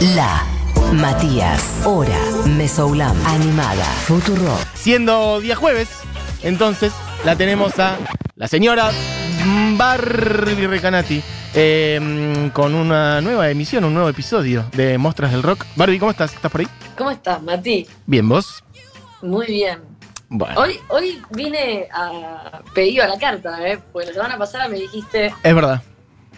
[0.00, 0.44] La
[0.92, 4.56] Matías, Hora, Mesoulam, Animada, Futuro.
[4.74, 5.88] Siendo día jueves,
[6.42, 6.92] entonces
[7.24, 7.96] la tenemos a
[8.36, 8.90] la señora
[9.76, 11.22] Barbie Recanati
[11.54, 15.64] eh, con una nueva emisión, un nuevo episodio de Mostras del Rock.
[15.76, 16.32] Barbie, ¿cómo estás?
[16.34, 16.68] ¿Estás por ahí?
[16.96, 17.86] ¿Cómo estás, Mati?
[18.06, 18.64] Bien, ¿vos?
[19.22, 19.80] Muy bien.
[20.30, 23.78] Bueno, Hoy, hoy vine a pedido a la carta, ¿eh?
[23.92, 25.82] Porque la semana pasada me dijiste es verdad.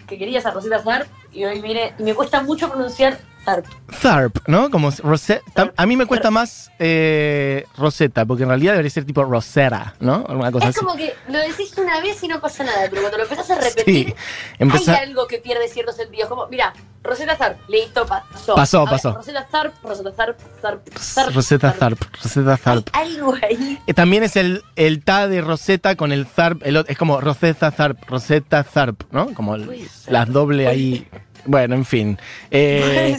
[0.07, 3.65] que querías a Rosita Zarp y hoy vine y me cuesta mucho pronunciar Zarp.
[4.01, 4.69] Tharp, ¿no?
[4.69, 5.71] Como Rosetta.
[5.75, 10.25] A mí me cuesta más eh, Rosetta, porque en realidad debería ser tipo Rosera, ¿no?
[10.27, 10.85] Alguna cosa Es así.
[10.85, 13.55] como que lo decís una vez y no pasa nada, pero cuando lo empezás a
[13.61, 14.15] repetir, Sí,
[14.59, 16.27] empezá- hay algo que pierde cierto sentido.
[16.29, 16.73] Como, mira,
[17.03, 18.55] Rosetta Zarp, listo, pasó.
[18.55, 19.13] Pasó, ver, pasó.
[19.13, 21.35] Rosetta Zarp, Rosetta Zarp, Zarp, Zarp.
[21.35, 22.87] Rosetta Tharp, Rosetta Tharp.
[22.93, 23.79] Hay algo ahí.
[23.87, 27.71] Eh, También es el, el ta de Rosetta con el Tharp, el es como Rosetta
[27.71, 29.33] Tharp, Rosetta Tharp, ¿no?
[29.33, 31.07] Como el- las doble ahí.
[31.45, 32.17] Bueno, en fin.
[32.51, 33.17] Eh,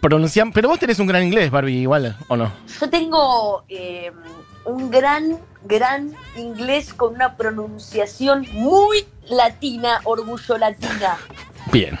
[0.00, 2.52] pronuncian, pero vos tenés un gran inglés, Barbie, igual, ¿o no?
[2.80, 4.10] Yo tengo eh,
[4.64, 11.16] un gran, gran inglés con una pronunciación muy latina, orgullo latina.
[11.72, 11.98] Bien.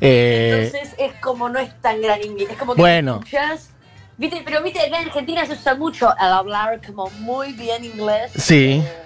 [0.00, 2.48] Eh, Entonces es como no es tan gran inglés.
[2.50, 3.14] Es como que Bueno.
[3.22, 3.70] escuchás,
[4.18, 4.42] ¿viste?
[4.44, 8.32] Pero viste, acá en Argentina se usa mucho el hablar como muy bien inglés.
[8.36, 8.82] Sí.
[8.84, 9.01] Eh,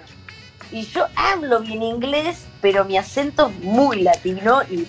[0.71, 4.87] y yo hablo bien inglés, pero mi acento es muy latino y, y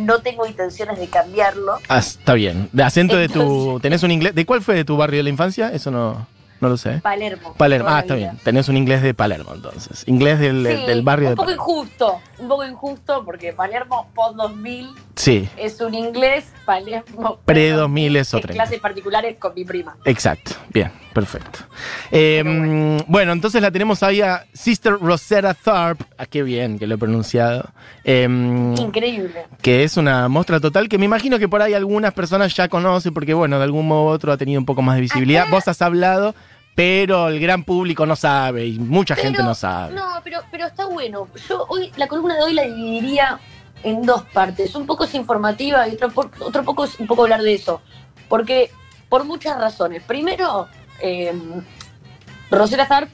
[0.00, 1.78] no tengo intenciones de cambiarlo.
[1.88, 2.68] ah, está bien.
[2.72, 3.78] De acento de tu.
[3.80, 4.34] ¿Tenés un inglés?
[4.34, 5.70] ¿De cuál fue de tu barrio de la infancia?
[5.72, 6.26] Eso no,
[6.60, 6.98] no lo sé.
[7.02, 7.54] Palermo.
[7.56, 7.88] Palermo.
[7.90, 8.38] Ah, está bien.
[8.44, 10.04] Tenés un inglés de Palermo, entonces.
[10.06, 11.64] Inglés del, Sí, del barrio de un poco Palermo.
[11.64, 18.16] injusto, un poco injusto porque Palermo post 2000 Sí, es un inglés, Palermo pre 2000
[18.16, 18.54] es en otra.
[18.54, 19.96] clases particulares con mi prima.
[20.06, 21.58] Exacto, bien, perfecto.
[22.10, 23.32] Eh, Pero bueno.
[23.32, 27.68] entonces la tenemos ahí a Sister Rosetta Tharp, ah, qué bien que lo he pronunciado,
[28.04, 28.26] eh,
[28.78, 29.44] Increíble.
[29.60, 33.12] que es una muestra total que me imagino que por ahí algunas personas ya conocen
[33.12, 35.42] porque bueno, de algún modo u otro ha tenido un poco más de visibilidad.
[35.42, 36.34] Acá- Vos has hablado,
[36.80, 39.92] pero el gran público no sabe y mucha gente no sabe.
[39.92, 41.28] No, pero, pero está bueno.
[41.46, 43.38] Yo hoy, la columna de hoy la dividiría
[43.82, 44.74] en dos partes.
[44.74, 47.82] Un poco es informativa y otro, otro poco es un poco hablar de eso.
[48.30, 48.70] Porque,
[49.10, 50.02] por muchas razones.
[50.04, 50.68] Primero,
[51.02, 51.34] eh,
[52.50, 53.10] Rosetta Tharp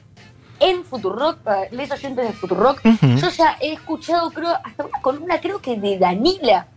[0.61, 3.17] en Futurock, para les oyentes de Futurock, Ujú.
[3.17, 6.67] yo ya he escuchado, creo, hasta una columna, creo que de Danila,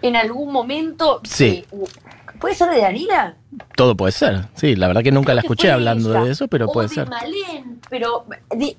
[0.00, 1.22] en algún momento.
[1.24, 1.66] Sí.
[2.40, 3.36] ¿Puede ser de Danila?
[3.76, 6.24] Todo puede ser, sí, la verdad que nunca Creo la escuché hablando ella.
[6.24, 7.08] de eso, pero o puede de ser.
[7.08, 8.76] Malén, pero de-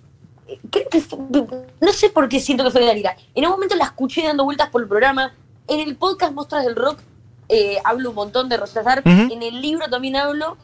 [0.70, 1.20] creo que fue-
[1.80, 3.16] no sé por qué siento que fue de Danila.
[3.36, 5.34] En un momento la escuché dando vueltas por el programa.
[5.68, 7.00] En el podcast Mostras del Rock
[7.50, 9.06] eh, hablo un montón de Rosa Tharp.
[9.06, 9.34] Ujú.
[9.34, 10.58] En el libro también hablo.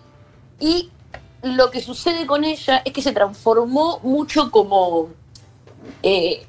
[0.59, 0.89] Y
[1.43, 5.09] lo que sucede con ella es que se transformó mucho como.
[6.01, 6.45] eh,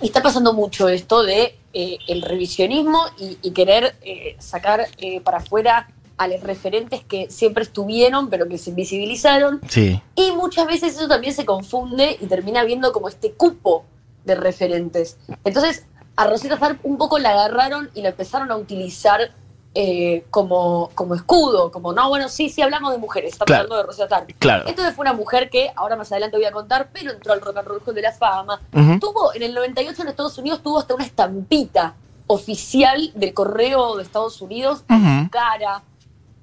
[0.00, 5.38] está pasando mucho esto de eh, el revisionismo y, y querer eh, sacar eh, para
[5.38, 9.60] afuera a los referentes que siempre estuvieron, pero que se invisibilizaron.
[9.68, 13.84] Sí, Y muchas veces eso también se confunde y termina viendo como este cupo
[14.24, 15.16] de referentes.
[15.44, 15.86] Entonces,
[16.16, 19.32] a Rosetta Tharp un poco la agarraron y la empezaron a utilizar
[19.74, 23.72] eh, como, como escudo, como, no, bueno, sí, sí, hablamos de mujeres, estamos Claro.
[23.72, 24.30] hablando de Tharp.
[24.38, 24.68] claro.
[24.68, 27.56] Entonces fue una mujer que, ahora más adelante voy a contar, pero entró al Rock
[27.58, 28.60] and Roll Hall de la Fama.
[29.00, 31.94] Tuvo, en el 98 en Estados Unidos, tuvo hasta una estampita
[32.26, 35.24] oficial del correo de Estados Unidos en Ujú.
[35.24, 35.82] su cara.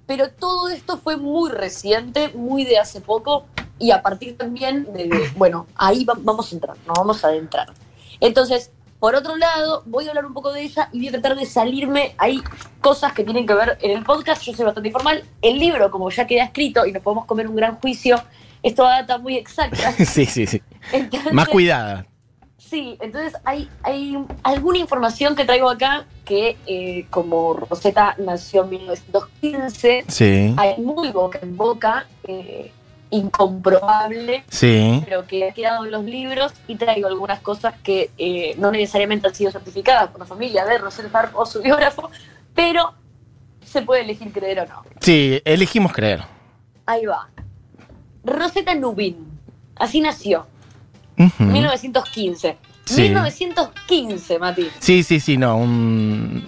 [0.06, 3.46] Pero todo esto fue muy reciente, muy de hace poco,
[3.78, 7.28] y a partir también de, de- bueno, ahí va- vamos a entrar, nos vamos a
[7.28, 7.74] adentrar.
[8.22, 11.35] Entonces, por otro lado, voy a hablar un poco de ella y voy a tratar
[11.38, 12.16] de salirme.
[12.18, 12.41] Hay
[12.81, 15.24] cosas que tienen que ver en el podcast, yo soy bastante informal.
[15.41, 18.19] El libro, como ya queda escrito y nos podemos comer un gran juicio,
[18.63, 19.91] es toda data muy exacta.
[20.06, 20.62] Sí, sí, sí.
[20.91, 22.06] Entonces, Más cuidada.
[22.58, 28.69] Sí, entonces hay, hay alguna información que traigo acá que eh, como Rosetta nació en
[28.72, 32.74] 1915, Sí, hay muy boca en boca, eh,
[33.09, 35.01] incomprobable, sí.
[35.06, 39.28] pero que ha quedado en los libros y traigo algunas cosas que eh, no necesariamente
[39.28, 42.09] han sido certificadas por la familia de Rosetta Tharp o su biógrafo,
[42.53, 42.94] pero
[43.66, 44.84] se puede elegir creer o no.
[44.99, 46.23] Sí, elegimos creer.
[46.85, 47.29] Ahí va.
[48.23, 49.40] Rosetta Nubin,
[49.76, 50.47] así nació,
[51.17, 51.43] Ujú.
[51.43, 52.58] 1915.
[52.85, 53.02] Sí.
[53.02, 54.70] 1915, Mati.
[54.79, 55.58] Sí, sí, sí, no.
[55.58, 56.43] Un...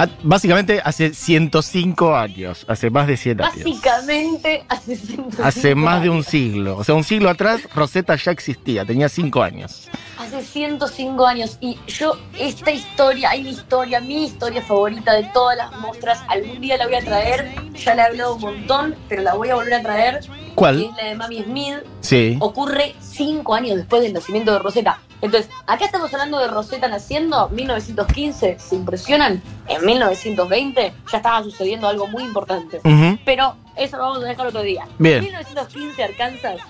[0.00, 3.56] Ah, Básicamente hace 105 años, hace más de 100 años.
[3.56, 6.76] Básicamente hace 105 Hace más de un siglo.
[6.76, 9.88] O sea, un siglo atrás Rosetta ya existía, tenía 5 años.
[10.16, 11.58] Hace 105 años.
[11.60, 16.20] Y yo, esta historia, hay mi historia, mi historia favorita de todas las muestras.
[16.28, 17.52] Algún día la voy a traer.
[17.74, 20.20] Ya la he hablado un montón, pero la voy a volver a traer.
[20.20, 20.82] Que ¿Cuál?
[20.82, 21.74] es la de Mami Smith.
[22.02, 22.36] Sí.
[22.38, 25.00] Ocurre 5 años después del nacimiento de Rosetta.
[25.20, 29.42] Entonces, acá estamos hablando de Rosetta naciendo, 1915, ¿se impresionan?
[29.66, 32.80] En 1920 ya estaba sucediendo algo muy importante.
[33.24, 34.86] Pero eso lo vamos a dejar otro día.
[34.98, 35.16] Bien.
[35.16, 36.60] En 1915, Arkansas,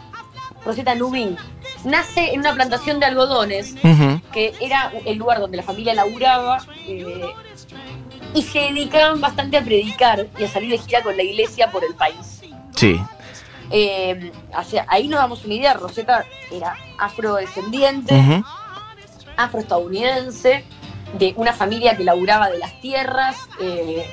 [0.64, 1.36] Rosetta Nubin
[1.84, 3.74] nace en una plantación de algodones,
[4.32, 7.26] que era el lugar donde la familia laburaba, eh,
[8.34, 11.84] y se dedicaban bastante a predicar y a salir de gira con la iglesia por
[11.84, 12.40] el país.
[12.74, 13.00] Sí.
[13.70, 14.32] Eh,
[14.66, 18.14] sea, ahí nos damos una idea, Rosetta era afrodescendiente,
[19.36, 20.64] afroestadounidense,
[21.18, 24.06] de una familia que laburaba de las tierras, eh,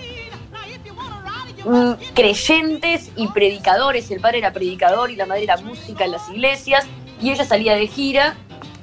[2.14, 4.10] creyentes y predicadores.
[4.12, 6.86] El padre era predicador y la madre era música en las iglesias.
[7.22, 8.36] Y ella salía de gira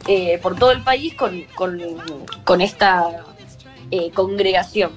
[0.08, 1.80] eh, por todo el país con, con-
[2.44, 3.24] con esta
[4.14, 4.90] congregación.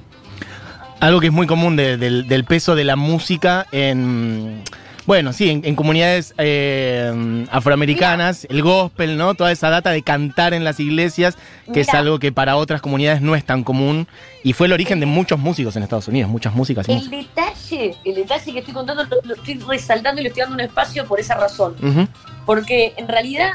[1.00, 4.64] Algo que es muy común de- del, del peso de la música en.
[5.06, 9.36] Bueno, sí, en, en comunidades eh, afroamericanas, el gospel, ¿no?
[9.36, 11.38] Toda esa data de cantar en las iglesias,
[11.72, 14.08] que es algo que para otras comunidades no es tan común.
[14.44, 17.20] Y fue el origen de muchos músicos en Estados Unidos, muchas músicas y El músicos.
[17.36, 20.62] detalle, el detalle que estoy contando lo, lo estoy resaltando y le estoy dando un
[20.62, 21.76] espacio por esa razón.
[22.46, 23.52] Porque en realidad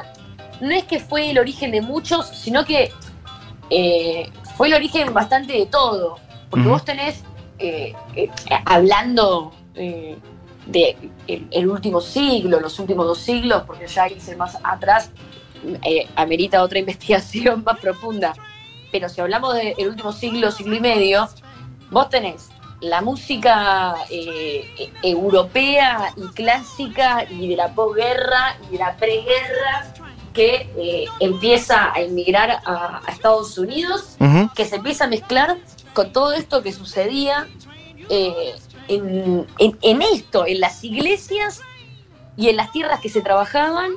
[0.61, 2.93] no es que fue el origen de muchos, sino que
[3.70, 6.19] eh, fue el origen bastante de todo.
[6.49, 7.23] Porque vos tenés,
[7.58, 7.93] eh,
[8.67, 9.52] hablando
[10.66, 10.96] de
[11.26, 15.10] el, el último siglo, los últimos dos siglos, porque ya irse más atrás
[15.84, 18.34] eh, amerita otra investigación más profunda.
[18.92, 21.28] Pero si hablamos del último siglo, siglo y medio,
[21.90, 22.48] vos tenés
[22.80, 29.92] la música eh, europea y clásica y de la posguerra y de la preguerra
[30.32, 34.16] que eh, empieza a emigrar a, a Estados Unidos,
[34.54, 35.58] que se empieza a mezclar
[35.92, 37.48] con todo esto que sucedía
[38.08, 38.54] eh,
[38.94, 41.60] en, en- en esto, en las iglesias
[42.37, 43.90] y en las tierras que se trabajaban,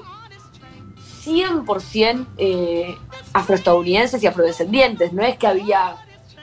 [1.26, 2.96] 100% eh,
[3.34, 5.14] afroestadounidenses y afrodescendientes.
[5.14, 5.96] No es que había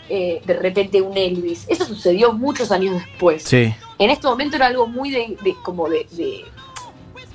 [0.08, 1.66] eh, de repente un Elvis.
[1.68, 3.42] Eso sucedió muchos años después.
[3.42, 3.74] Sí.
[3.98, 6.44] En este momento era algo muy de, de- como de, de,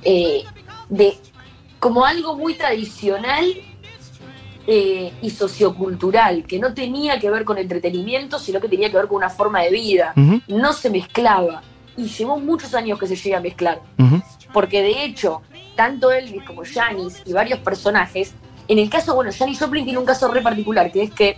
[0.03, 0.43] eh,
[0.89, 1.17] de-
[1.79, 3.45] como algo muy tradicional
[4.67, 9.07] eh, y sociocultural, que no tenía que ver con entretenimiento, sino que tenía que ver
[9.07, 10.13] con una forma de vida.
[10.47, 11.61] No se mezclaba.
[11.97, 13.81] Y llevó muchos años que se llegue a mezclar.
[14.51, 15.41] Porque de hecho,
[15.75, 18.33] tanto Elvis como Janis y varios personajes,
[18.67, 21.37] en el caso, bueno, Janis Joplin tiene un caso re particular, que es que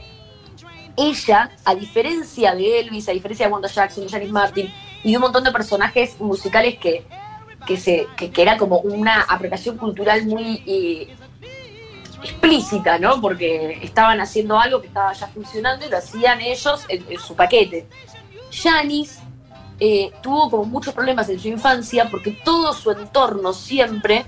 [0.96, 4.72] ella, a diferencia de Elvis, a diferencia de Wanda Jackson, Janis Martin
[5.04, 7.06] y de un montón de personajes musicales que,
[7.68, 11.16] que, se, que, que era como una apropiación cultural muy eh,
[12.24, 13.22] explícita, ¿no?
[13.22, 17.36] Porque estaban haciendo algo que estaba ya funcionando y lo hacían ellos en, en su
[17.36, 17.88] paquete.
[18.52, 19.20] Janis
[19.80, 24.26] eh, tuvo como muchos problemas en su infancia porque todo su entorno siempre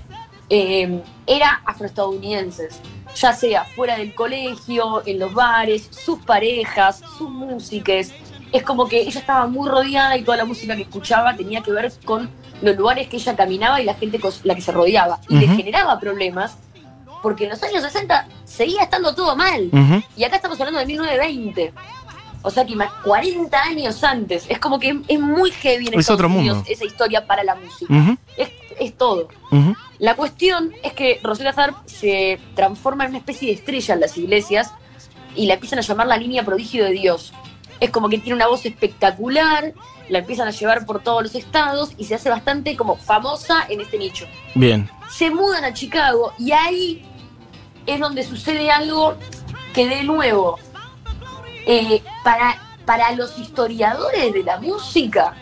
[0.48, 2.80] eh, era afroestadounidenses,
[3.14, 8.12] ya sea fuera del colegio, en los bares, sus parejas, sus músicas.
[8.52, 11.72] Es como que ella estaba muy rodeada y toda la música que escuchaba tenía que
[11.72, 12.30] ver con
[12.62, 15.20] los lugares que ella caminaba y la gente con la que se rodeaba.
[15.28, 16.58] Y le generaba problemas
[17.22, 19.70] porque en los años 60 seguía estando todo mal.
[20.16, 21.72] Y acá estamos hablando de 1920.
[22.42, 24.46] O sea que más 40 años antes.
[24.48, 26.70] Es como que es muy heavy en Es Estados otro Unidos mundo.
[26.72, 27.92] esa historia para la música.
[28.36, 29.28] Es, es todo.
[29.98, 34.16] La cuestión es que Rosetta Tharpe se transforma en una especie de estrella en las
[34.16, 34.72] iglesias
[35.36, 37.34] y la empiezan a llamar la niña prodigio de Dios.
[37.80, 39.74] Es como que tiene una voz espectacular,
[40.08, 43.80] la empiezan a llevar por todos los estados y se hace bastante como famosa en
[43.82, 44.26] este nicho.
[44.54, 44.88] Bien.
[45.10, 47.04] Se mudan a Chicago y ahí
[47.94, 49.16] es donde sucede algo
[49.74, 50.58] que de nuevo,
[51.66, 55.34] eh, para, para los historiadores de la música,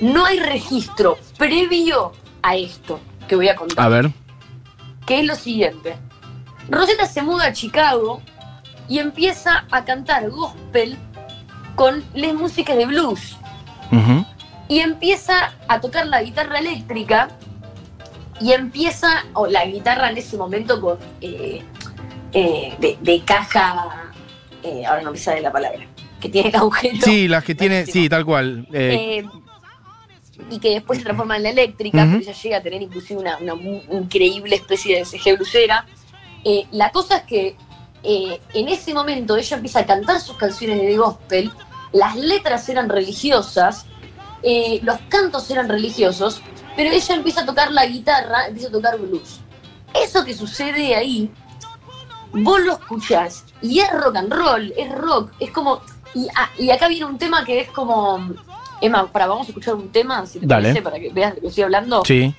[0.00, 4.10] no hay registro previo a esto que voy a contar A ver.
[5.06, 5.96] que es lo siguiente.
[6.68, 8.20] Rosetta se muda a Chicago
[8.88, 10.96] y empieza a cantar gospel
[11.74, 13.36] con las músicas de blues.
[14.68, 17.28] Y empieza a tocar la guitarra eléctrica
[18.40, 21.62] y empieza, o la guitarra en ese momento con eh,
[22.32, 24.12] eh, de, de caja,
[24.62, 25.86] eh, ahora no me sale la palabra,
[26.20, 26.98] que tiene agujero.
[27.02, 28.02] Sí, las que tiene, Buenísimo.
[28.02, 28.68] sí, tal cual.
[30.50, 33.38] Y que después se transforma en la eléctrica, pero ella llega a tener inclusive una,
[33.38, 33.54] una
[33.90, 35.86] increíble especie de CG blusera.
[36.72, 37.56] La cosa es que
[38.02, 41.50] en ese momento ella empieza a cantar sus canciones de gospel,
[41.92, 43.86] las letras eran religiosas,
[44.82, 46.42] los cantos eran religiosos,
[46.76, 49.40] pero ella empieza a tocar la guitarra, empieza a tocar blues.
[49.94, 51.30] Eso que sucede ahí,
[52.32, 55.80] vos lo escuchás y es rock and roll, es rock, es como...
[56.14, 58.18] Y, a- y acá viene un tema que es como...
[58.80, 60.64] Emma, para, vamos a escuchar un tema, si te Dale.
[60.68, 62.02] parece, para que veas de lo que estoy hablando.
[62.04, 62.34] sí.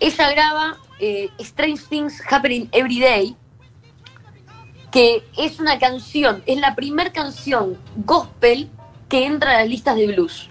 [0.00, 3.36] Ella graba eh, Strange Things Happening Every Day,
[4.90, 8.70] que es una canción, es la primera canción gospel
[9.08, 10.48] que entra a las listas de blues.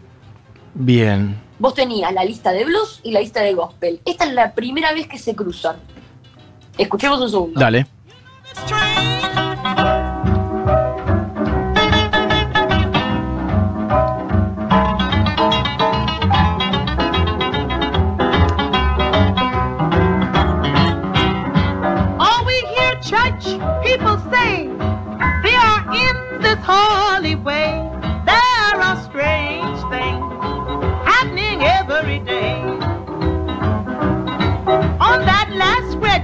[0.74, 1.40] Bien.
[1.64, 4.02] Vos tenías la lista de blues y la lista de gospel.
[4.04, 5.78] Esta es la primera vez que se cruzan.
[6.78, 7.58] Escuchemos un segundo.
[7.58, 7.88] Dale.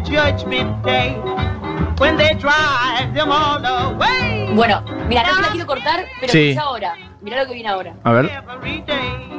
[0.09, 1.15] Judgment day,
[1.99, 4.49] when they drive them all away.
[4.53, 6.49] Bueno, mira, no te la quiero cortar, pero Sí.
[6.49, 6.95] escucha ahora.
[7.21, 7.93] Mira lo que viene ahora.
[8.03, 8.25] A ver.
[8.25, 9.29] Every day.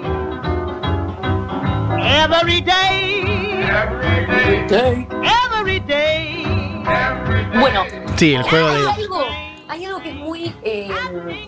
[2.02, 2.60] Every
[4.66, 5.06] day.
[5.22, 6.82] Every day.
[7.58, 7.84] Bueno,
[8.16, 8.88] Sí, el juego hay de.
[9.02, 9.24] algo,
[9.68, 10.90] hay algo que es muy, eh,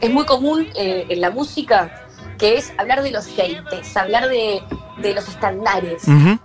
[0.00, 2.06] es muy común eh, en la música,
[2.38, 4.62] que es hablar de los shapes, hablar de,
[4.98, 6.06] de los estándares.
[6.08, 6.38] Ujú.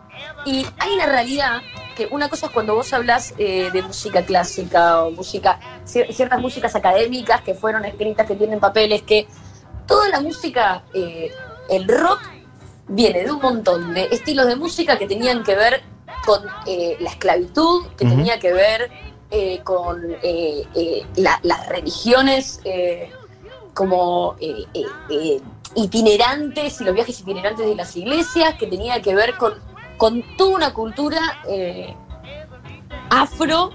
[0.46, 1.62] Y hay una realidad
[1.96, 6.39] que una cosa es cuando vos hablas eh, de música clásica o música, cier- ciertas
[6.39, 9.27] músicas académicas que fueron escritas, que tienen papeles, que
[9.88, 11.32] toda la música, eh,
[11.70, 12.22] el rock,
[12.89, 15.82] viene de un montón de estilos de música que tenían que ver
[16.25, 18.15] con eh, la esclavitud, que Ujú.
[18.15, 18.89] tenía que ver
[19.32, 23.12] eh, con eh, eh, la- las religiones eh,
[23.74, 24.36] como
[25.75, 29.53] itinerantes y los viajes itinerantes de las iglesias, que tenía que ver con,
[29.97, 31.93] con toda una cultura eh,
[33.09, 33.71] afro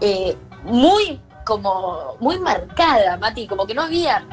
[0.00, 4.26] eh, muy como muy marcada, Mati, como que no había,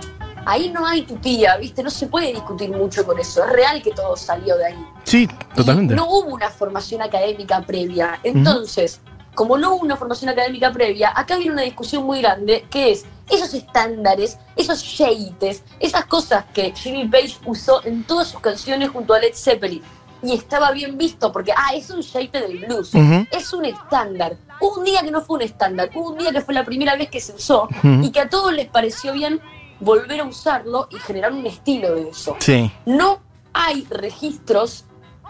[0.46, 1.82] ahí no hay tu tía, ¿viste?
[1.82, 4.88] No se puede discutir mucho con eso, es real que todo salió de ahí.
[5.06, 5.94] Sí, totalmente.
[5.94, 8.20] Y no hubo una formación académica previa.
[8.22, 9.00] Entonces,
[9.34, 13.06] como no hubo una formación académica previa, acá viene una discusión muy grande que es
[13.30, 19.14] esos estándares, esos shades, esas cosas que Jimmy Page usó en todas sus canciones junto
[19.14, 19.82] a Led Zeppelin.
[20.24, 22.92] Y estaba bien visto porque, ah, es un shade del blues.
[23.32, 24.38] Es un estándar.
[24.60, 25.90] Un día que no fue un estándar.
[25.96, 27.68] Un día que fue la primera vez que se usó
[28.02, 29.40] y que a todos les pareció bien
[29.80, 32.72] volver a usarlo y generar un estilo de eso Sí.
[32.86, 33.20] no
[33.52, 34.86] hay registros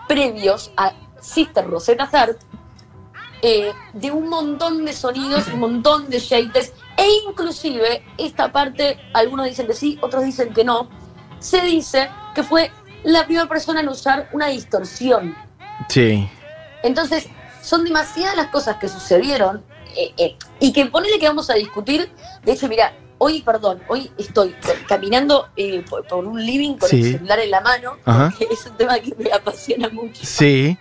[0.08, 2.38] previos a Sister Rosetta Hart
[3.42, 9.48] eh, de un montón de sonidos, un montón de shades, e inclusive esta parte, algunos
[9.48, 10.89] dicen que sí, otros dicen que no,
[11.39, 12.72] se dice que fue
[13.05, 15.35] la primera persona en usar una distorsión.
[15.89, 16.27] Sí.
[16.83, 17.27] Entonces,
[17.62, 19.63] son demasiadas las cosas que sucedieron
[19.95, 22.12] eh, eh, y que ponele que vamos a discutir.
[22.43, 24.55] De hecho, mira, hoy, perdón, hoy estoy
[24.88, 27.01] caminando eh, por, por un living con Sí.
[27.01, 30.21] el celular en la mano, porque es un tema que me apasiona mucho.
[30.25, 30.77] Sí.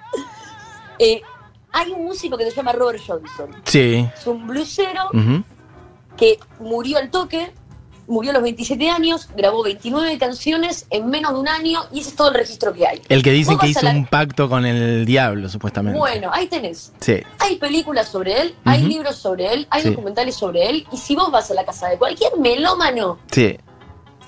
[1.73, 3.51] Hay un músico que se llama Robert Johnson.
[3.65, 4.09] Sí.
[4.17, 5.43] Es un bluesero Ujú.
[6.17, 7.53] que murió al toque,
[8.07, 12.11] murió a los 27 años, grabó 29 canciones en menos de un año y ese
[12.11, 13.01] es todo el registro que hay.
[13.09, 15.99] El que dicen Vos que hizo la- un pacto con el diablo, supuestamente.
[15.99, 16.93] Bueno, ahí tenés.
[17.01, 17.23] Sí.
[17.39, 19.91] Hay películas sobre él, hay libros sobre él, hay Sí.
[19.91, 23.57] documentales sobre él, y si vos vas a la casa de cualquier melómano, Sí.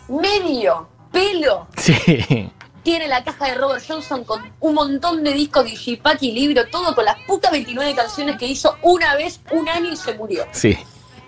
[0.09, 2.51] medio, pelo, Sí.
[2.83, 6.95] tiene la caja de Robert Johnson con un montón de discos, digipack y libro, todo
[6.95, 10.47] con las putas 29 canciones que hizo una vez, un año y se murió.
[10.53, 10.77] Sí.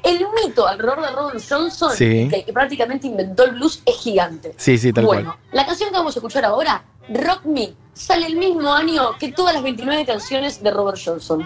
[0.03, 2.29] El mito alrededor de Robert Johnson, Sí.
[2.31, 4.55] que prácticamente inventó el blues, es gigante.
[4.57, 5.39] Sí, sí, tal bueno, cual.
[5.53, 9.55] la canción que vamos a escuchar ahora, Rock Me, sale el mismo año que todas
[9.55, 11.45] las 29 canciones de Robert Johnson.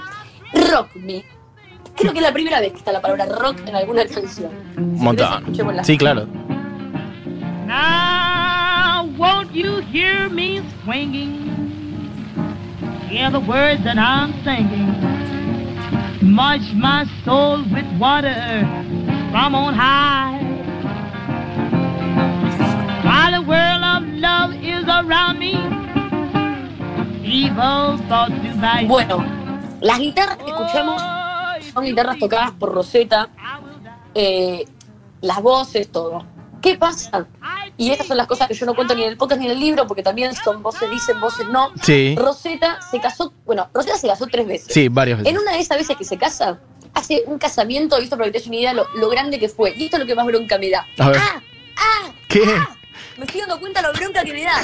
[0.70, 1.24] Rock Me.
[1.96, 4.50] Creo que es la primera vez que está la palabra rock en alguna canción.
[4.76, 5.30] Un Si querés,
[5.64, 5.84] montón.
[5.84, 6.26] Sí, claro.
[7.66, 11.50] Now, won't you hear me swinging?
[13.08, 14.92] Hear the words that I'm singing.
[16.22, 18.32] Much my soul with water
[19.32, 20.38] from on high.
[23.02, 25.54] While the world of love is around me,
[27.26, 28.86] evil thoughts do by.
[28.86, 29.24] Bueno,
[29.80, 31.02] las guitarras que escuchamos
[31.74, 33.28] son guitarras tocadas por Rosetta,
[34.14, 34.64] eh,
[35.22, 36.24] las voces, todo.
[36.60, 37.26] ¿Qué pasa?
[37.76, 39.52] Y estas son las cosas que yo no cuento ni en el podcast ni en
[39.52, 41.70] el libro, porque también son voces dicen, voces no.
[41.82, 42.14] Sí.
[42.18, 44.72] Rosetta se casó, bueno, Rosetta se casó tres veces.
[44.72, 45.32] Sí, varias veces.
[45.32, 46.60] En una de esas veces que se casa,
[46.94, 49.48] hace un casamiento, y esto para que te des una idea lo, lo grande que
[49.48, 49.74] fue.
[49.76, 50.86] Y esto es lo que más bronca me da.
[50.98, 51.18] A ver.
[51.18, 51.42] ¡Ah!
[51.76, 52.12] ¡Ah!
[52.28, 52.42] ¿Qué?
[53.22, 54.60] Me estoy dando cuenta lo bronca que me da.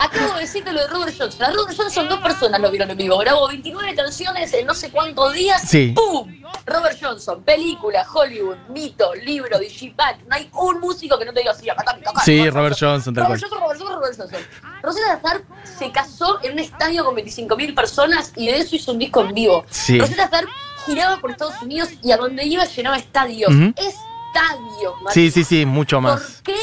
[0.00, 1.44] Acabo de decirte lo de Robert Johnson.
[1.44, 3.16] A Robert Johnson dos personas lo vieron en vivo.
[3.18, 5.62] Grabó 29 canciones en no sé cuántos días.
[5.62, 5.92] Sí.
[5.94, 6.28] ¡Pum!
[6.66, 10.26] Robert Johnson, película, Hollywood, mito, libro, digipack.
[10.26, 12.20] No hay un músico que no te diga así, acá está.
[12.24, 13.42] Sí, Robert Johnson, tal Robert.
[13.42, 14.40] Johnson, Robert Johnson, Robert Johnson.
[14.82, 18.98] Rosetta Tharpe se casó en un estadio con 25.000 personas y de eso hizo un
[18.98, 19.64] disco en vivo.
[19.70, 20.00] Sí.
[20.00, 20.50] Rosetta Tharpe
[20.84, 23.54] giraba por Estados Unidos y a donde iba llenaba estadios.
[23.54, 23.72] Ujú.
[23.76, 25.14] Estadios, Matías.
[25.14, 26.20] Sí, sí, sí, mucho más.
[26.20, 26.56] ¿Por qué?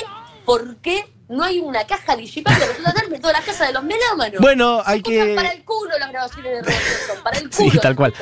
[0.43, 3.83] ¿Por qué no hay una caja digital de resulta darme toda la casa de los
[3.83, 4.39] melómanos?
[4.39, 7.81] Bueno, hay Se que- Para el culo las grabaciones de Robert para el Sí, culo.
[7.81, 8.13] tal se cual.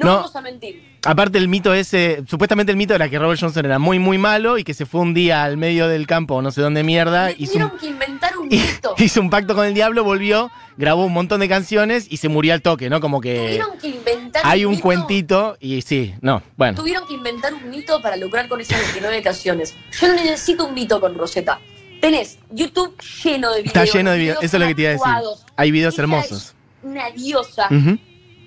[0.00, 0.14] No, No.
[0.16, 0.92] vamos a mentir.
[1.04, 4.56] Aparte el mito ese, supuestamente el mito era que Robert Johnson era muy, muy malo
[4.56, 7.54] y que se fue un día al medio del campo, no sé dónde mierda, hizo
[7.54, 8.94] Tuvieron un, que inventar un mito.
[8.98, 12.54] hizo un pacto con el diablo, volvió, grabó un montón de canciones y se murió
[12.54, 13.00] al toque, ¿no?
[13.00, 14.82] Como que Tuvieron que inventar hay un mito.
[14.84, 16.76] cuentito y sí, no, bueno.
[16.76, 19.74] Tuvieron que inventar un mito para lucrar con esas 29 canciones.
[20.00, 21.58] Yo no necesito un mito con Rosetta.
[22.02, 23.76] Tenés YouTube lleno de videos.
[23.76, 25.44] Está lleno de videos, eso es lo que te iba a decir.
[25.54, 26.42] Hay videos Ella hermosos.
[26.42, 27.68] es Una diosa.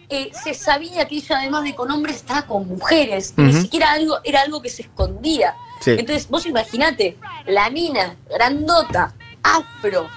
[0.10, 3.34] Eh, se sabía que ella, además de con hombres, estaba con mujeres.
[3.38, 5.56] Ni siquiera algo, era algo que se escondía.
[5.80, 5.92] Sí.
[5.92, 10.10] Entonces, vos imaginate, la mina, grandota, afro,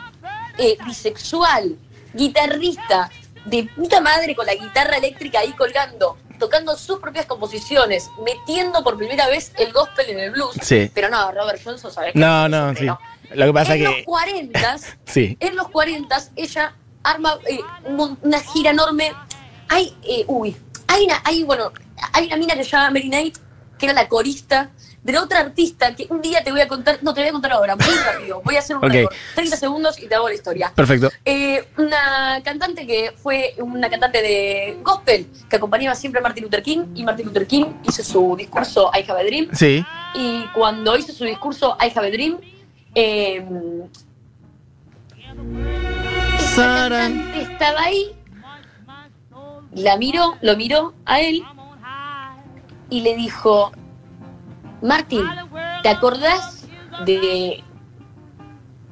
[0.58, 1.76] eh, bisexual,
[2.14, 3.08] guitarrista,
[3.44, 8.96] de puta madre con la guitarra eléctrica ahí colgando, tocando sus propias composiciones, metiendo por
[8.98, 10.56] primera vez el gospel en el blues.
[10.60, 10.90] Sí.
[10.92, 12.16] Pero no, Robert Johnson, ¿sabes?
[12.16, 12.84] No, no, sí.
[12.84, 12.98] no.
[13.34, 15.36] Lo que pasa en los que 40 sí.
[15.40, 17.60] en los 40 ella arma eh,
[18.22, 19.12] una gira enorme.
[19.68, 20.56] Hay, eh, uy,
[20.86, 21.72] hay una, hay, bueno,
[22.12, 23.36] hay una mina que se llama Mary Knight,
[23.78, 24.70] que era la corista
[25.02, 27.32] de la otra artista que un día te voy a contar, no te voy a
[27.32, 28.90] contar ahora, muy rápido, voy a hacer un Ok.
[28.90, 30.72] récord, 30 segundos y te hago la historia.
[30.74, 31.10] Perfecto.
[31.24, 36.62] Eh, una cantante que fue una cantante de gospel que acompañaba siempre a Martin Luther
[36.62, 39.84] King y Martin Luther King hizo su discurso I Have a Dream Sí.
[40.14, 42.38] y cuando hizo su discurso I Have a Dream,
[42.94, 43.44] eh,
[46.56, 48.12] cantante estaba ahí,
[49.72, 51.44] la miró, lo miró a él
[52.90, 53.72] y le dijo,
[54.82, 55.24] Martín,
[55.82, 56.66] ¿te acordás
[57.04, 57.62] de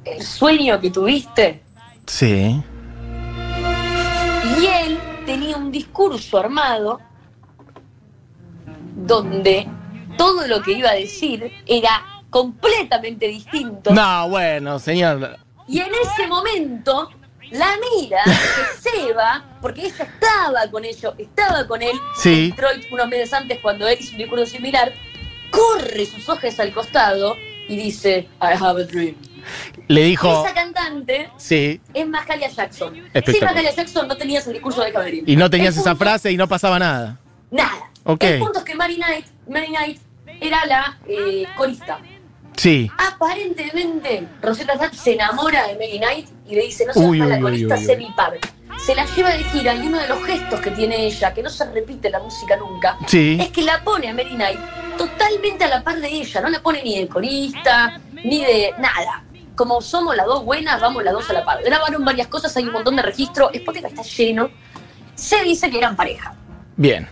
[0.05, 1.63] el sueño que tuviste?
[2.05, 2.61] Sí.
[4.59, 7.01] Y él tenía un discurso armado
[8.95, 9.67] donde
[10.17, 13.93] todo lo que iba a decir era completamente distinto.
[13.93, 15.37] No, bueno, señor.
[15.67, 17.09] Y en ese momento
[17.51, 17.69] la
[17.99, 22.45] mira, se ceba, porque ella estaba con ellos, estaba con él Sí.
[22.45, 24.93] en Detroit unos meses antes cuando él hizo un discurso similar,
[25.49, 27.35] corre sus ojos al costado
[27.69, 29.15] y dice, I have a dream.
[29.87, 30.43] Le dijo.
[30.45, 31.79] Esa cantante Sí.
[31.93, 32.95] es Mahalia Jackson.
[33.13, 33.53] Espectacular.
[33.53, 35.23] Mahalia Jackson no tenías el discurso de dream.
[35.25, 37.17] Y no tenías El esa punto- frase y no pasaba nada.
[37.49, 37.89] Nada.
[38.03, 38.23] Ok.
[38.23, 40.01] El punto es que Mary Knight, Mary Knight
[40.41, 41.99] era la eh, corista.
[42.57, 42.91] Sí.
[42.97, 47.39] Aparentemente, Rosetta Tharpe se enamora de Mary Knight y le dice, no seas Uy, mala
[47.39, 48.33] corista, sé mi par.
[48.83, 51.49] Se la lleva de gira y uno de los gestos que tiene ella, que no
[51.49, 53.37] se repite la música nunca, Sí.
[53.39, 54.59] es que la pone a Mary Knight
[54.97, 56.41] totalmente a la par de ella.
[56.41, 59.23] No la pone ni de corista, ni de nada.
[59.55, 61.63] Como somos las dos buenas, vamos las dos a la par.
[61.63, 64.49] Grabaron varias cosas, hay un montón de registros, Spotify está lleno.
[65.15, 66.35] Se dice que eran pareja.
[66.75, 67.07] Bien.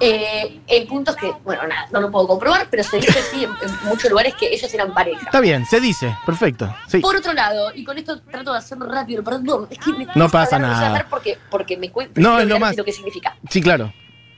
[0.00, 3.44] Eh, el punto es que, bueno, nada, no lo puedo comprobar, pero se dice sí
[3.44, 5.22] en, en muchos lugares que ellos eran pareja.
[5.24, 6.16] Está bien, se dice.
[6.24, 6.72] Perfecto.
[6.86, 6.98] Sí.
[7.00, 10.28] Por otro lado, y con esto trato de hacerlo rápido, perdón, es que me No
[10.28, 10.86] pasa hablar nada.
[10.90, 12.76] Zahar Porque, porque me cuesta No, es lo más.
[12.76, 13.36] lo que significa.
[13.50, 13.92] Sí, claro.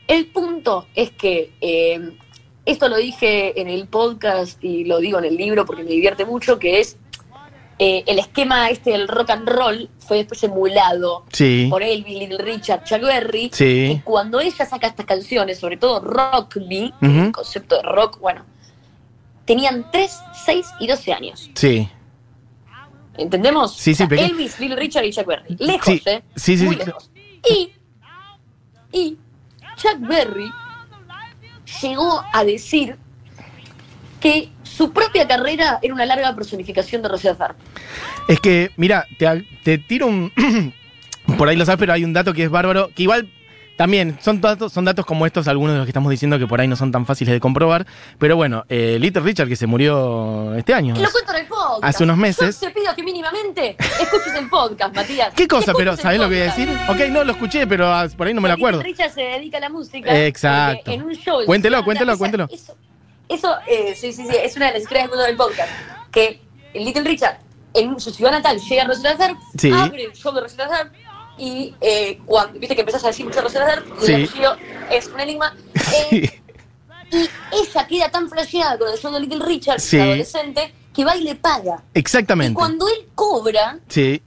[0.09, 2.11] El punto es que eh,
[2.65, 6.25] esto lo dije en el podcast y lo digo en el libro porque me divierte
[6.25, 6.97] mucho, que es
[7.83, 11.67] eh, el esquema este del rock and roll fue después emulado Sí.
[11.71, 13.51] por Elvis, Little Richard, Chuck Berry.
[13.55, 13.95] Sí.
[13.97, 17.19] que cuando ella saca estas canciones, sobre todo Rock Me, que Ujú.
[17.27, 18.45] el concepto de rock, bueno,
[19.47, 20.11] tenían 3,
[20.45, 21.51] 6 y 12 años.
[21.55, 21.89] Sí.
[23.17, 23.75] ¿Entendemos?
[23.77, 24.29] Sí, sí, pequeño.
[24.35, 25.57] Elvis, Little Richard y Chuck Berry.
[25.59, 26.23] Lejos, Sí, ¿eh?
[26.37, 26.85] sí, sí, Muy sí.
[26.85, 27.11] lejos.
[27.51, 27.73] Y,
[28.93, 29.19] y
[29.77, 30.51] Chuck Berry
[31.83, 32.99] llegó a decir
[34.21, 37.63] que su propia carrera era una larga personificación de Rosetta Tharpe.
[38.29, 40.33] Es que, mira, te, te tiro un.
[41.37, 42.89] por ahí lo sabes, pero hay un dato que es bárbaro.
[42.95, 43.31] Que igual
[43.77, 46.63] también son datos, son datos como estos, algunos de los que estamos diciendo que por
[46.63, 47.87] ahí no son tan fáciles de comprobar.
[48.19, 50.95] Pero bueno, eh, Little Richard, que se murió este año.
[50.95, 51.85] Que lo cuento en el podcast.
[51.85, 52.59] Hace unos meses.
[52.59, 55.35] Yo te pido que mínimamente escuches el podcast, Matías.
[55.35, 55.75] ¿Qué cosa?
[55.77, 56.71] Pero, ¿sabés lo que voy a decir?
[56.89, 58.79] Ok, no lo escuché, pero ah, por ahí no me lo acuerdo.
[58.79, 60.27] Little Richard se dedica a la música.
[60.27, 60.85] Exacto.
[60.87, 61.45] porque En un show.
[61.45, 62.49] Cuéntelo, cuéntelo, cuéntelo.
[62.51, 62.75] Eso,
[63.31, 65.71] eso eh, sí, sí, sí, es una de las historias del mundo del podcast.
[66.11, 66.41] Que
[66.75, 67.39] el Little Richard,
[67.75, 69.71] en su ciudad natal, llega a Tharpe, Sí.
[69.73, 70.99] abre el show de Tharpe,
[71.39, 74.13] y eh, cuando, viste que empezás a decir mucho Tharpe, y Sí.
[74.13, 74.57] el apellido
[74.91, 75.57] es un enigma.
[76.11, 76.37] eh,
[77.13, 79.99] Y ella queda tan flasheada con el show de Little Richard, Sí.
[79.99, 81.83] adolescente, que va y le paga.
[81.93, 82.55] Y Exactamente.
[82.55, 84.23] cuando él cobra, Sí,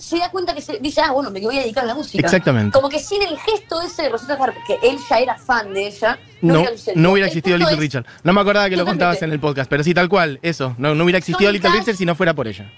[0.00, 2.24] se da cuenta que se dice, ah, bueno, me voy a dedicar a la música.
[2.26, 2.72] Exactamente.
[2.72, 5.86] Como que sin el gesto ese de Rosetta Tharpe, que él ya era fan de
[5.88, 8.06] ella, no, no, hubiera no hubiera existido Little es- Richard.
[8.24, 10.74] No me acordaba que lo contabas en el podcast, pero sí, tal cual, eso.
[10.78, 12.70] No, no hubiera existido Johnny Little Cash- Richard si no fuera por ella.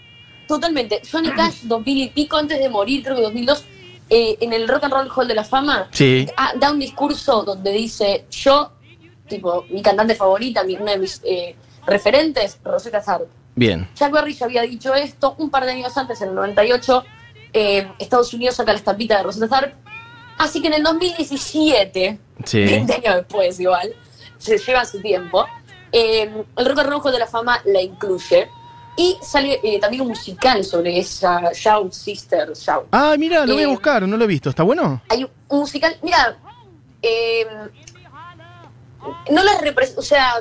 [0.48, 1.00] Totalmente.
[1.11, 3.64] Johnny Cash, 2000 y pico, antes de morir, creo que 2002,
[4.11, 6.26] eh, en el Rock and Roll Hall de la Fama Sí.
[6.37, 8.72] ah, da un discurso donde dice, yo,
[9.28, 11.54] tipo, mi cantante favorita, mi, una de mis eh,
[11.87, 13.26] referentes, Rosetta Tharpe.
[13.54, 13.88] Bien.
[13.94, 17.04] Jack Berry ya había dicho esto un par de años antes, en el 98,
[17.52, 19.76] eh, Estados Unidos saca la estampita de Rosetta Tharpe.
[20.38, 22.64] Así que en el 2017, Sí.
[22.64, 23.94] 20 años después igual,
[24.38, 25.46] se lleva su tiempo,
[25.92, 28.48] eh, el Rock Hall de la Fama la incluye.
[28.94, 32.88] Y sale eh, también un musical sobre esa Shout Sister Shout.
[32.92, 34.50] Ah, mira, lo voy a buscar, no lo he visto.
[34.50, 35.00] ¿Está bueno?
[35.08, 36.36] Hay un musical, mira,
[39.30, 40.34] no la representa, o sea,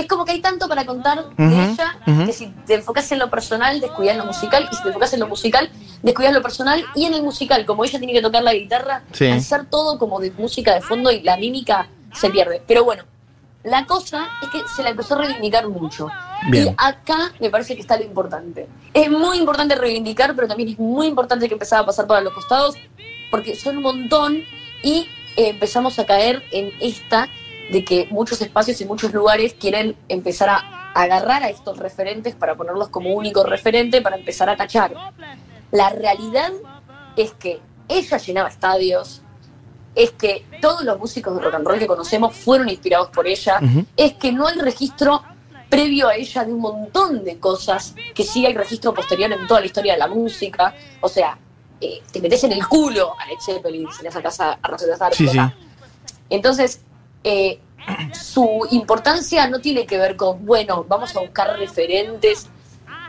[0.00, 3.30] es como que hay tanto para contar de ella que si te enfocas en lo
[3.30, 5.70] personal, descuidas lo musical, y si te enfocas en lo musical,
[6.02, 9.40] descuidas lo personal, y en el musical, como ella tiene que tocar la guitarra, Sí.
[9.40, 12.62] ser todo como de música de fondo y la mímica se pierde.
[12.66, 13.04] Pero bueno,
[13.62, 16.08] la cosa es que se la empezó a reivindicar mucho.
[16.48, 16.68] Bien.
[16.68, 18.66] Y acá me parece que está lo importante.
[18.94, 22.32] Es muy importante reivindicar, pero también es muy importante que empezara a pasar para los
[22.32, 22.76] costados,
[23.30, 24.42] porque son un montón
[24.82, 27.28] y eh, empezamos a caer en esta
[27.70, 32.56] de que muchos espacios y muchos lugares quieren empezar a agarrar a estos referentes para
[32.56, 34.92] ponerlos como único referente, para empezar a tachar.
[35.70, 36.50] La realidad
[37.16, 39.22] es que ella llenaba estadios,
[39.94, 43.60] es que todos los músicos de rock and roll que conocemos fueron inspirados por ella,
[43.96, 45.22] es que no hay registro
[45.68, 49.60] previo a ella de un montón de cosas, que sí hay registro posterior en toda
[49.60, 51.38] la historia de la música, o sea,
[51.80, 55.10] eh, te metes en el culo a Led Zeppelin si le sacas a, a Rosetta
[55.12, 55.38] Sí, sí.
[56.28, 56.82] entonces,
[57.24, 57.60] eh,
[58.12, 62.48] su importancia no tiene que ver con, bueno, vamos a buscar referentes.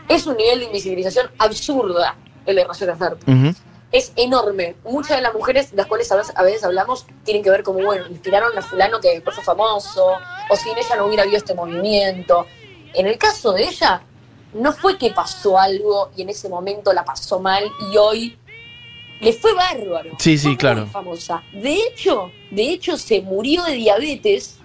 [0.08, 3.30] Es un nivel de invisibilización absurda el de Tharpe.
[3.30, 3.54] Ujú.
[3.92, 4.74] Es enorme.
[4.84, 7.62] Muchas de las mujeres de las cuales a veces, a veces hablamos tienen que ver
[7.62, 10.14] como, bueno, inspiraron a fulano que después fue famoso,
[10.48, 12.46] o sin ella no hubiera habido este movimiento.
[12.94, 14.02] En el caso de ella,
[14.54, 18.38] no fue que pasó algo y en ese momento la pasó mal y hoy
[19.22, 20.10] le fue bárbaro.
[20.18, 20.86] Sí, sí, Fue claro.
[20.88, 21.42] famosa.
[21.52, 24.56] De hecho, de hecho se murió de diabetes.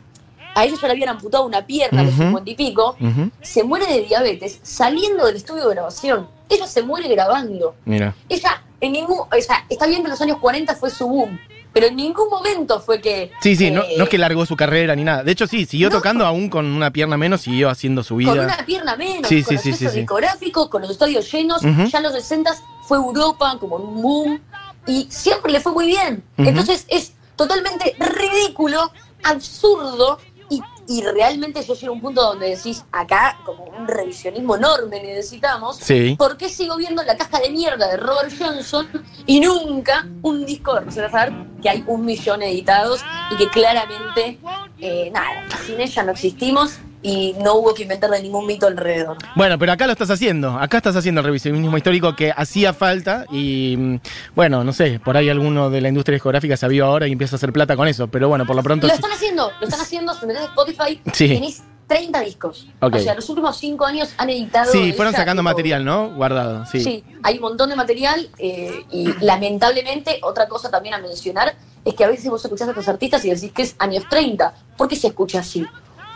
[0.55, 2.97] A ella ya le habían amputado una pierna a los cincuenta y pico.
[3.41, 6.27] Se muere de diabetes saliendo del estudio de grabación.
[6.49, 7.75] Ella se muere grabando.
[7.85, 8.15] Mira.
[8.27, 11.39] Ella en ningún, o sea, está bien que en los años 40 fue su boom,
[11.73, 14.55] pero en ningún momento fue que Sí, sí, no, eh, no es que largó su
[14.55, 15.23] carrera ni nada.
[15.23, 15.95] De hecho, sí, siguió No.
[15.97, 18.33] tocando aún con una pierna menos, siguió haciendo su con vida.
[18.33, 22.03] una pierna menos, Sí, con sí, los sí, discográficos, con los estadios llenos, ya en
[22.03, 22.55] los 60
[22.87, 24.41] fue Europa como un boom
[24.87, 26.23] y siempre le fue muy bien.
[26.37, 28.91] Entonces es totalmente ridículo,
[29.23, 30.19] absurdo
[30.49, 35.01] y, y realmente yo llego a un punto donde decís, acá como un revisionismo enorme
[35.03, 36.15] necesitamos, Sí.
[36.17, 38.87] ¿Por qué sigo viendo la caja de mierda de Robert Johnson
[39.25, 44.39] y nunca un disco de Tharpe que hay un millón editados y que claramente,
[44.79, 49.17] eh, nada, sin ella no existimos y no hubo que inventarle ningún mito alrededor.
[49.35, 50.57] Bueno, pero acá lo estás haciendo.
[50.59, 53.99] Acá estás haciendo el revisionismo histórico que hacía falta y, mm,
[54.35, 57.35] bueno, no sé, por ahí alguno de la industria discográfica se avió ahora y empieza
[57.35, 58.07] a hacer plata con eso.
[58.07, 58.87] Pero bueno, por lo pronto...
[58.87, 61.27] Lo están haciendo, lo están haciendo, si metés Spotify, Sí.
[61.27, 62.67] tenés 30 discos.
[62.81, 64.71] O sea, los últimos 5 años han editado...
[64.71, 66.09] Sí, fueron sacando tipo, material, ¿no?
[66.15, 66.81] Guardado, sí.
[66.81, 67.03] Sí.
[67.23, 71.55] hay un montón de material eh, y lamentablemente otra cosa también a mencionar
[71.85, 74.53] es que a veces vos escuchás a estos artistas y decís que es años 30.
[74.75, 75.65] ¿Por qué se escucha así?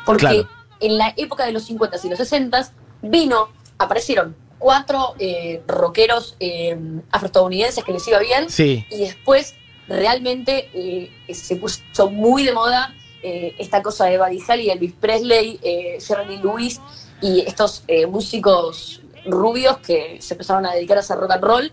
[0.06, 0.50] Porque Claro.
[0.82, 2.72] En la época de los 50 y los 60
[3.04, 6.78] vino, aparecieron cuatro eh, rockeros eh,
[7.12, 8.86] afroestadounidenses que les iba bien Sí.
[8.92, 9.56] y después
[9.88, 15.60] realmente eh, se puso muy de moda eh, esta cosa de Buddy Holly, Elvis Presley,
[16.00, 16.80] Jerry Lewis
[17.22, 21.72] y estos músicos rubios que se empezaron a dedicar a hacer rock and roll.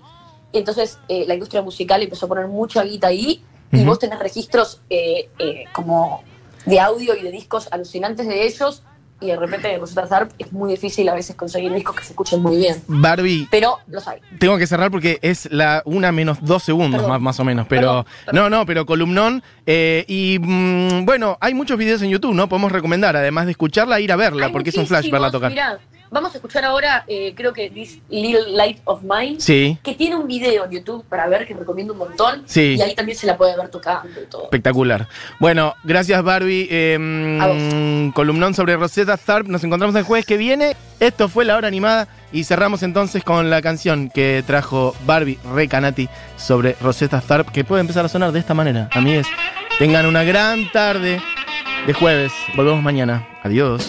[0.53, 3.43] Y entonces la industria musical empezó a poner mucha guita ahí
[3.73, 4.81] y vos tenés registros
[5.73, 6.23] como
[6.67, 8.83] de audio y de discos alucinantes de ellos
[9.21, 12.41] y de repente Rosetta Tharpe es muy difícil a veces conseguir discos que se escuchen
[12.43, 12.83] muy bien.
[12.87, 14.21] Barbie, Pero los hay.
[14.39, 17.67] tengo que cerrar porque es la una menos dos segundos más, más o menos.
[17.69, 18.51] Pero Perdón, perdón.
[18.51, 19.43] no, no, pero columnón.
[19.67, 22.49] eh, y mm, bueno, hay muchos videos en YouTube, ¿no?
[22.49, 25.51] Podemos recomendar, además de escucharla, ir a verla, Hay porque es un flash verla tocar.
[25.51, 25.79] mirá,
[26.11, 30.17] vamos a escuchar ahora, eh, creo que This Little Light of Mine, Sí, que tiene
[30.17, 32.43] un video en YouTube para ver que recomiendo un montón.
[32.47, 32.77] Sí.
[32.79, 34.45] Y ahí también se la puede ver tocando y todo.
[34.45, 35.09] espectacular.
[35.41, 36.69] Bueno, gracias Barbie.
[36.71, 38.15] Eh, A vos.
[38.15, 39.51] columnón sobre Rosetta Tharpe.
[39.51, 40.77] Nos encontramos el jueves que viene.
[41.01, 46.09] Esto fue la hora animada y cerramos entonces con la canción que trajo Barbie Recanati
[46.37, 48.89] sobre Rosetta Tharpe, que puede empezar a sonar de esta manera.
[48.93, 49.27] Amigues,
[49.79, 51.21] tengan una gran tarde
[51.87, 52.33] de jueves.
[52.57, 53.27] Volvemos mañana.
[53.45, 53.87] Adiós.